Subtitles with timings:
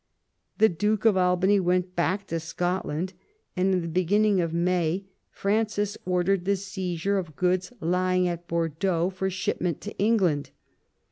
[0.57, 3.13] The Duke of Albany went back to Scotland;
[3.55, 9.11] and in the beginning of May Francis ordered the seizure of goods lying at Bordeaux
[9.11, 10.49] for ship ment to England.